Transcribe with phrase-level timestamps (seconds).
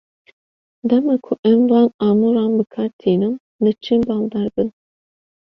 [0.89, 4.69] Dema ku em van amûran bi kar tînin, li çi baldar bin?